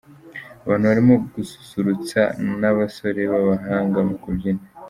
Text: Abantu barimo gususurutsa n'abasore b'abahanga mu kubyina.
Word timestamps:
Abantu 0.65 0.85
barimo 0.91 1.15
gususurutsa 1.33 2.21
n'abasore 2.59 3.21
b'abahanga 3.31 3.99
mu 4.07 4.15
kubyina. 4.23 4.63